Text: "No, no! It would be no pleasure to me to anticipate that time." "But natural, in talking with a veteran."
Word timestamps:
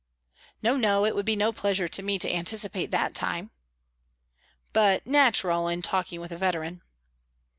"No, 0.63 0.77
no! 0.77 1.05
It 1.05 1.13
would 1.15 1.27
be 1.27 1.35
no 1.35 1.51
pleasure 1.53 1.87
to 1.87 2.01
me 2.01 2.17
to 2.17 2.33
anticipate 2.33 2.89
that 2.89 3.13
time." 3.13 3.51
"But 4.73 5.05
natural, 5.05 5.67
in 5.67 5.83
talking 5.83 6.19
with 6.19 6.31
a 6.31 6.37
veteran." 6.37 6.81